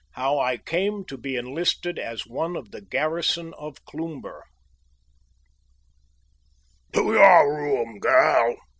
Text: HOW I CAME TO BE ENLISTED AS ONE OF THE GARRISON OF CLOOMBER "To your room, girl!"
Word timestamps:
HOW 0.13 0.39
I 0.39 0.57
CAME 0.57 1.05
TO 1.05 1.15
BE 1.15 1.35
ENLISTED 1.35 1.99
AS 1.99 2.25
ONE 2.25 2.55
OF 2.55 2.71
THE 2.71 2.81
GARRISON 2.81 3.53
OF 3.53 3.85
CLOOMBER 3.85 4.45
"To 6.93 7.03
your 7.13 7.55
room, 7.55 7.99
girl!" 7.99 8.55